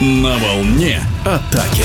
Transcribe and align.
На 0.00 0.36
волне 0.38 1.02
атаки. 1.24 1.82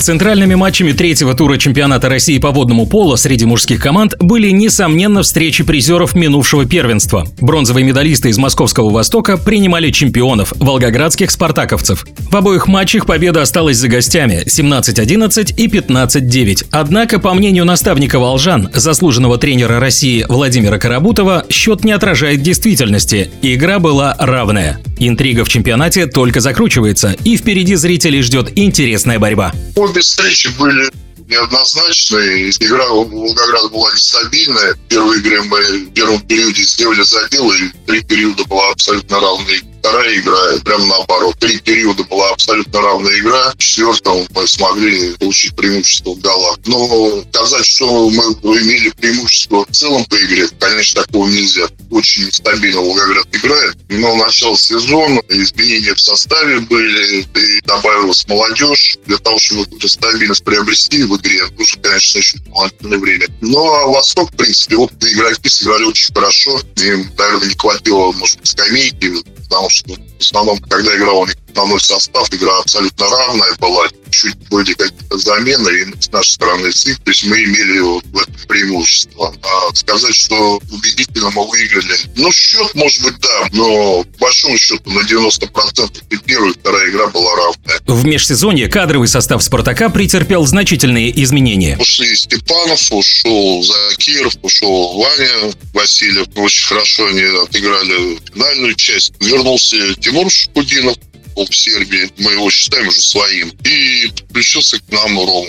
Центральными 0.00 0.54
матчами 0.54 0.92
третьего 0.92 1.34
тура 1.34 1.58
чемпионата 1.58 2.08
России 2.08 2.38
по 2.38 2.52
водному 2.52 2.86
полу 2.86 3.18
среди 3.18 3.44
мужских 3.44 3.82
команд 3.82 4.14
были, 4.18 4.48
несомненно, 4.48 5.22
встречи 5.22 5.62
призеров 5.62 6.14
минувшего 6.14 6.64
первенства. 6.64 7.26
Бронзовые 7.38 7.84
медалисты 7.84 8.30
из 8.30 8.38
Московского 8.38 8.88
Востока 8.88 9.36
принимали 9.36 9.90
чемпионов– 9.90 10.54
волгоградских 10.56 11.30
спартаковцев. 11.30 12.06
В 12.18 12.34
обоих 12.34 12.66
матчах 12.66 13.04
победа 13.04 13.42
осталась 13.42 13.76
за 13.76 13.88
гостями– 13.88 14.42
17-11 14.46 15.54
и 15.54 15.66
15-9. 15.66 16.66
Однако, 16.70 17.18
по 17.18 17.34
мнению 17.34 17.66
наставника 17.66 18.18
«Волжан», 18.18 18.70
заслуженного 18.72 19.36
тренера 19.36 19.80
России 19.80 20.24
Владимира 20.26 20.78
Карабутова, 20.78 21.44
счет 21.50 21.84
не 21.84 21.92
отражает 21.92 22.40
действительности. 22.40 23.30
Игра 23.42 23.78
была 23.78 24.16
равная. 24.18 24.80
Интрига 24.98 25.44
в 25.44 25.48
чемпионате 25.48 26.06
только 26.06 26.40
закручивается, 26.40 27.16
и 27.24 27.36
впереди 27.36 27.74
зрителей 27.74 28.22
ждет 28.22 28.52
интересная 28.54 29.18
борьба. 29.18 29.52
Обе 29.90 30.02
встречи 30.02 30.46
были 30.56 30.88
неоднозначные. 31.30 32.50
Игра 32.50 32.88
у 32.90 33.04
Волгограда 33.04 33.68
была 33.68 33.92
нестабильная. 33.92 34.74
В 34.74 34.88
первой 34.88 35.18
игре 35.20 35.42
мы 35.42 35.62
в 35.62 35.92
первом 35.92 36.20
периоде 36.22 36.62
сделали 36.62 37.02
забил, 37.02 37.50
и 37.52 37.68
три 37.86 38.02
периода 38.02 38.44
была 38.44 38.70
абсолютно 38.70 39.20
равная 39.20 39.62
Вторая 39.80 40.14
игра, 40.18 40.58
прямо 40.62 40.86
наоборот. 40.86 41.36
Три 41.38 41.58
периода 41.58 42.04
была 42.04 42.28
абсолютно 42.30 42.82
равная 42.82 43.18
игра. 43.18 43.52
В 43.52 43.58
четвертом 43.58 44.26
мы 44.34 44.46
смогли 44.46 45.14
получить 45.14 45.56
преимущество 45.56 46.14
в 46.14 46.20
голах. 46.20 46.58
Но 46.66 47.24
сказать, 47.32 47.64
что 47.64 48.10
мы 48.10 48.22
имели 48.60 48.90
преимущество 48.90 49.64
в 49.64 49.72
целом 49.72 50.04
по 50.04 50.16
игре, 50.16 50.48
конечно, 50.58 51.02
такого 51.02 51.26
нельзя. 51.28 51.66
Очень 51.90 52.26
нестабильно 52.26 52.82
Волгоград 52.82 53.26
играет. 53.32 53.76
Но 53.88 54.16
начало 54.16 54.56
сезона, 54.58 55.22
изменения 55.30 55.94
в 55.94 56.00
составе 56.00 56.60
были, 56.60 57.22
и 57.22 57.60
добавилась 57.62 58.26
молодежь. 58.28 58.98
Для 59.06 59.16
того, 59.16 59.38
чтобы 59.38 59.64
какую-то 59.64 59.88
стабильность 59.88 60.44
приобрести 60.44 61.04
в 61.04 61.14
игре, 61.20 61.42
нужно, 61.56 61.82
конечно, 61.82 62.18
еще 62.18 62.38
дополнительное 62.38 62.98
время. 62.98 63.26
Но 63.40 63.74
а 63.74 63.86
Восток, 63.86 64.32
в 64.32 64.36
принципе, 64.36 64.76
опытные 64.76 65.14
игроки 65.14 65.48
сыграли 65.48 65.84
очень 65.84 66.12
хорошо. 66.12 66.60
Им, 66.76 67.12
наверное, 67.16 67.48
не 67.48 67.54
хватило, 67.54 68.12
может 68.12 68.38
быть, 68.38 68.48
скамейки, 68.48 69.12
потому 69.48 69.70
что 69.70 69.94
в 69.94 70.20
основном, 70.20 70.58
когда 70.60 70.96
играл 70.96 71.20
у 71.20 71.26
них 71.50 71.56
основной 71.60 71.80
состав, 71.80 72.28
игра 72.32 72.58
абсолютно 72.58 73.08
равная 73.08 73.54
была. 73.58 73.88
Чуть 74.10 74.36
были 74.48 74.72
какие-то 74.74 75.18
замены, 75.18 75.68
и 75.70 76.02
с 76.02 76.10
нашей 76.10 76.32
стороны 76.32 76.72
СИК, 76.72 76.98
то 77.04 77.10
есть 77.10 77.24
мы 77.24 77.44
имели 77.44 77.78
вот 77.78 78.04
в 78.06 78.18
этом 78.18 78.34
преимущество. 78.48 79.32
А 79.42 79.74
сказать, 79.74 80.14
что 80.14 80.60
убедительно 80.70 81.30
мы 81.30 81.48
выиграли, 81.48 81.94
ну, 82.16 82.32
счет, 82.32 82.74
может 82.74 83.02
быть, 83.02 83.18
да, 83.20 83.48
но 83.52 84.02
по 84.18 84.18
большому 84.26 84.58
счету 84.58 84.90
на 84.90 85.00
90% 85.00 86.02
и 86.10 86.16
первая, 86.16 86.50
и 86.50 86.54
вторая 86.58 86.90
игра 86.90 87.06
была 87.08 87.36
равная. 87.36 87.80
В 87.86 88.04
межсезонье 88.04 88.68
кадровый 88.68 89.06
состав 89.06 89.44
«Спартака» 89.44 89.90
претерпел 89.90 90.44
значительные 90.44 91.22
изменения. 91.22 91.76
Ушли 91.78 92.16
Степанов, 92.16 92.80
ушел 92.90 93.62
Закиров, 93.62 94.34
ушел 94.42 94.98
Ваня 94.98 95.52
Васильев. 95.72 96.26
Очень 96.34 96.66
хорошо 96.66 97.06
они 97.06 97.22
отыграли 97.22 98.18
финальную 98.32 98.74
часть. 98.74 99.12
Вернулся 99.20 99.94
Тимур 99.94 100.30
Шкудинов, 100.30 100.96
в 101.36 101.54
Сербии. 101.54 102.10
Мы 102.18 102.32
его 102.32 102.50
считаем 102.50 102.88
уже 102.88 103.00
своим. 103.00 103.50
И 103.64 104.08
подключился 104.08 104.78
к 104.78 104.90
нам 104.90 105.18
Ром. 105.18 105.46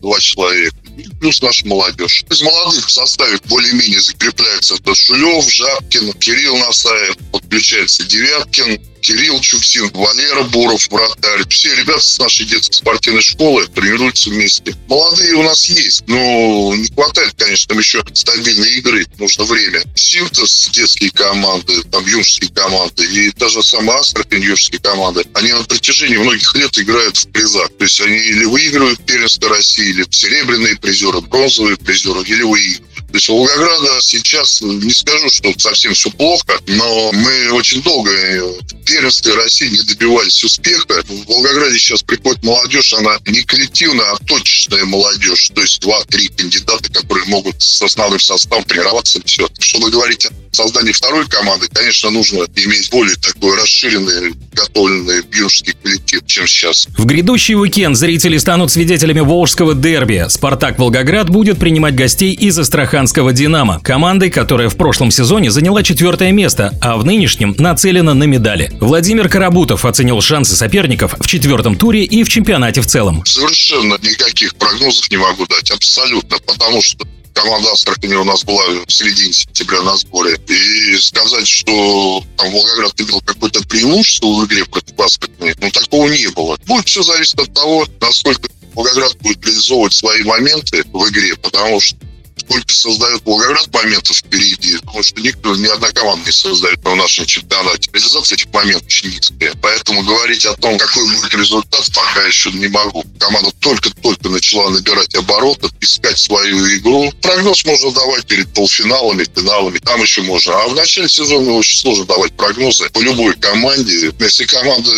Два 0.00 0.20
человека 0.20 0.76
плюс 1.20 1.42
наша 1.42 1.66
молодежь. 1.66 2.24
Из 2.30 2.42
молодых 2.42 2.86
в 2.86 2.90
составе 2.90 3.38
более-менее 3.46 4.00
закрепляется 4.00 4.74
это 4.74 4.94
Шулев, 4.94 5.48
Жабкин, 5.50 6.12
Кирилл 6.14 6.56
Насаев, 6.58 7.16
подключается 7.32 8.04
Девяткин, 8.04 8.80
Кирилл 9.06 9.38
Чуксин, 9.38 9.88
Валера 9.92 10.42
Буров, 10.42 10.88
вратарь. 10.90 11.48
Все 11.48 11.72
ребята 11.76 12.00
с 12.00 12.18
нашей 12.18 12.44
детской 12.44 12.74
спортивной 12.74 13.22
школы 13.22 13.64
тренируются 13.68 14.30
вместе. 14.30 14.74
Молодые 14.88 15.34
у 15.34 15.44
нас 15.44 15.68
есть, 15.68 16.02
но 16.08 16.74
не 16.74 16.88
хватает, 16.88 17.34
конечно, 17.38 17.68
там 17.68 17.78
еще 17.78 18.02
стабильной 18.14 18.68
игры, 18.78 19.06
нужно 19.18 19.44
время. 19.44 19.84
Синтез 19.94 20.70
детские 20.72 21.12
команды, 21.12 21.84
там 21.84 22.04
юношеские 22.04 22.50
команды 22.50 23.04
и 23.04 23.30
даже 23.36 23.62
сама 23.62 23.96
Астрахань 24.00 24.42
юношеские 24.42 24.80
команды, 24.80 25.24
они 25.34 25.52
на 25.52 25.62
протяжении 25.62 26.16
многих 26.16 26.52
лет 26.56 26.76
играют 26.76 27.16
в 27.16 27.28
призах. 27.28 27.68
То 27.78 27.84
есть 27.84 28.00
они 28.00 28.16
или 28.16 28.44
выигрывают 28.44 29.06
первенство 29.06 29.50
России, 29.50 29.90
или 29.90 30.04
серебряные 30.10 30.74
призеры, 30.78 31.20
бронзовые 31.20 31.76
призеры, 31.76 32.24
или 32.24 32.42
выигрывают. 32.42 32.95
То 33.16 33.18
есть 33.18 33.28
Волгограда 33.30 33.98
сейчас, 34.02 34.60
не 34.60 34.92
скажу, 34.92 35.30
что 35.30 35.50
совсем 35.58 35.94
все 35.94 36.10
плохо, 36.10 36.60
но 36.66 37.12
мы 37.12 37.50
очень 37.52 37.82
долго 37.82 38.10
в 38.10 38.84
первенстве 38.84 39.32
России 39.32 39.68
не 39.68 39.80
добивались 39.80 40.44
успеха. 40.44 41.02
В 41.08 41.24
Волгограде 41.24 41.78
сейчас 41.78 42.02
приходит 42.02 42.44
молодежь, 42.44 42.92
она 42.92 43.18
не 43.24 43.40
коллективная, 43.40 44.04
а 44.12 44.18
точечная 44.18 44.84
молодежь. 44.84 45.50
То 45.54 45.62
есть 45.62 45.80
два-три 45.80 46.28
кандидата, 46.28 46.92
которые 46.92 47.24
могут 47.28 47.62
с 47.62 47.80
основным 47.80 48.20
составом 48.20 48.64
тренироваться. 48.64 49.18
Все. 49.24 49.48
Чтобы 49.60 49.90
говорить 49.90 50.26
о 50.26 50.30
создании 50.56 50.92
второй 50.92 51.26
команды, 51.26 51.68
конечно, 51.72 52.10
нужно 52.10 52.46
иметь 52.56 52.90
более 52.90 53.16
такой 53.16 53.56
расширенный, 53.56 54.34
готовленный 54.52 55.22
юношеский 55.32 55.74
коллектив, 55.82 56.22
чем 56.26 56.46
сейчас. 56.46 56.88
В 56.96 57.04
грядущий 57.04 57.54
уикенд 57.54 57.96
зрители 57.96 58.38
станут 58.38 58.72
свидетелями 58.72 59.20
волжского 59.20 59.74
дерби. 59.74 60.26
«Спартак 60.28 60.78
Волгоград» 60.78 61.28
будет 61.30 61.58
принимать 61.58 61.94
гостей 61.94 62.32
из 62.32 62.58
Астраханского 62.58 63.32
«Динамо», 63.32 63.80
командой, 63.80 64.30
которая 64.30 64.68
в 64.68 64.76
прошлом 64.76 65.10
сезоне 65.10 65.50
заняла 65.50 65.82
четвертое 65.82 66.32
место, 66.32 66.76
а 66.80 66.96
в 66.96 67.04
нынешнем 67.04 67.54
нацелена 67.58 68.14
на 68.14 68.24
медали. 68.24 68.72
Владимир 68.80 69.28
Карабутов 69.28 69.84
оценил 69.84 70.20
шансы 70.20 70.56
соперников 70.56 71.14
в 71.20 71.26
четвертом 71.26 71.76
туре 71.76 72.04
и 72.04 72.24
в 72.24 72.28
чемпионате 72.28 72.80
в 72.80 72.86
целом. 72.86 73.22
Совершенно 73.26 73.98
никаких 74.02 74.54
прогнозов 74.56 75.10
не 75.10 75.18
могу 75.18 75.46
дать, 75.46 75.70
абсолютно, 75.70 76.38
потому 76.46 76.82
что 76.82 77.06
команда 77.36 77.70
Астрахани 77.70 78.14
у 78.14 78.24
нас 78.24 78.44
была 78.44 78.64
в 78.86 78.90
середине 78.90 79.32
сентября 79.32 79.82
на 79.82 79.96
сборе. 79.96 80.38
И 80.48 80.96
сказать, 80.96 81.46
что 81.46 82.24
там 82.36 82.50
Волгоград 82.50 83.00
имел 83.00 83.20
какое-то 83.20 83.62
преимущество 83.68 84.26
в 84.28 84.46
игре 84.46 84.64
против 84.64 84.98
Астрахани, 84.98 85.54
ну, 85.58 85.70
такого 85.70 86.08
не 86.08 86.28
было. 86.28 86.56
Будет 86.66 86.88
все 86.88 87.02
зависеть 87.02 87.38
от 87.38 87.52
того, 87.52 87.86
насколько 88.00 88.48
Волгоград 88.74 89.16
будет 89.20 89.44
реализовывать 89.44 89.92
свои 89.92 90.22
моменты 90.24 90.82
в 90.92 91.08
игре, 91.10 91.36
потому 91.36 91.80
что 91.80 91.96
сколько 92.36 92.72
создает 92.72 93.22
Волгоград 93.24 93.72
моментов 93.72 94.16
впереди, 94.16 94.76
потому 94.78 95.02
что 95.02 95.20
никто, 95.20 95.56
ни 95.56 95.66
одна 95.66 95.90
команда 95.92 96.26
не 96.26 96.32
создает 96.32 96.78
в 96.82 96.94
нашем 96.94 97.26
чемпионате. 97.26 97.90
Реализация 97.92 98.36
этих 98.36 98.52
моментов 98.52 98.86
очень 98.86 99.10
низкая. 99.10 99.54
Поэтому 99.60 100.02
говорить 100.02 100.44
о 100.46 100.54
том, 100.54 100.78
какой 100.78 101.04
будет 101.08 101.34
результат, 101.34 101.86
пока 101.94 102.26
еще 102.26 102.50
не 102.52 102.68
могу. 102.68 103.04
Команда 103.18 103.50
только-только 103.60 104.28
начала 104.28 104.70
набирать 104.70 105.14
обороты, 105.14 105.68
искать 105.80 106.18
свою 106.18 106.76
игру. 106.76 107.12
Прогноз 107.22 107.64
можно 107.64 107.90
давать 107.92 108.26
перед 108.26 108.52
полуфиналами, 108.52 109.26
финалами, 109.34 109.78
там 109.78 110.02
еще 110.02 110.22
можно. 110.22 110.54
А 110.54 110.68
в 110.68 110.74
начале 110.74 111.08
сезона 111.08 111.52
очень 111.52 111.78
сложно 111.78 112.04
давать 112.04 112.36
прогнозы 112.36 112.88
по 112.90 113.00
любой 113.00 113.34
команде. 113.34 114.12
Если 114.18 114.44
команда 114.44 114.90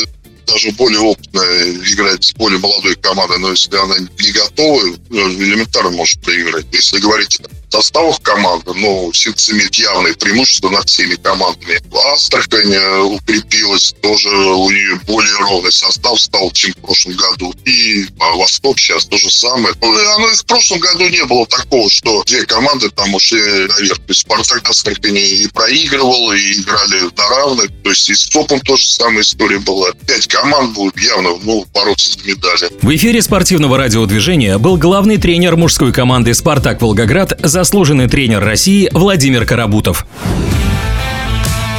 даже 0.48 0.72
более 0.72 1.00
опытная 1.00 1.70
играет 1.70 2.24
с 2.24 2.32
более 2.32 2.58
молодой 2.58 2.96
командой, 2.96 3.38
но 3.38 3.50
если 3.50 3.76
она 3.76 3.96
не 3.98 4.30
готова, 4.30 4.82
ну, 5.10 5.30
элементарно 5.30 5.90
может 5.90 6.20
проиграть. 6.22 6.66
Если 6.72 6.98
говорить 6.98 7.38
составах 7.70 8.20
команды, 8.22 8.72
но 8.74 9.12
Синтез 9.12 9.50
имеет 9.50 9.74
явное 9.74 10.14
преимущество 10.14 10.70
над 10.70 10.88
всеми 10.88 11.14
командами. 11.16 11.80
Астрахань 12.12 12.72
э, 12.72 13.00
укрепилась, 13.00 13.94
тоже 14.00 14.28
у 14.28 14.70
нее 14.70 14.96
более 15.06 15.34
ровный 15.36 15.72
состав 15.72 16.20
стал, 16.20 16.50
чем 16.52 16.72
в 16.72 16.76
прошлом 16.78 17.14
году. 17.14 17.54
И 17.64 18.06
а 18.20 18.36
Восток 18.36 18.78
сейчас 18.78 19.04
то 19.06 19.16
же 19.18 19.30
самое. 19.30 19.74
Ну, 19.80 20.14
оно 20.14 20.30
и 20.30 20.34
в 20.34 20.44
прошлом 20.46 20.80
году 20.80 21.08
не 21.08 21.24
было 21.24 21.46
такого, 21.46 21.90
что 21.90 22.22
две 22.24 22.44
команды 22.46 22.90
там 22.90 23.14
ушли 23.14 23.40
наверх. 23.40 23.98
То 23.98 24.08
есть 24.08 24.20
Спартак 24.20 24.68
Астрахань 24.68 25.16
и 25.16 25.48
проигрывал, 25.52 26.32
и 26.32 26.52
играли 26.60 27.10
на 27.16 27.28
равных. 27.28 27.70
То 27.84 27.90
есть 27.90 28.08
и 28.08 28.14
с 28.14 28.26
ТОПом 28.28 28.60
тоже 28.60 28.88
самая 28.88 29.22
история 29.22 29.58
была. 29.58 29.92
Пять 30.06 30.26
команд 30.40 30.74
будут 30.74 30.98
явно 31.00 31.30
ну, 31.42 31.64
бороться 31.74 32.12
за 32.12 32.26
медали. 32.26 32.70
В 32.82 32.94
эфире 32.96 33.22
спортивного 33.22 33.78
радиодвижения 33.78 34.58
был 34.58 34.76
главный 34.76 35.18
тренер 35.18 35.56
мужской 35.56 35.92
команды 35.92 36.34
«Спартак 36.34 36.80
Волгоград» 36.80 37.38
заслуженный 37.42 38.08
тренер 38.08 38.44
России 38.44 38.88
Владимир 38.92 39.46
Карабутов. 39.46 40.06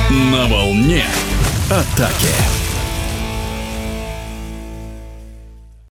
На 0.10 0.48
волне 0.48 1.06
атаки. 1.70 2.59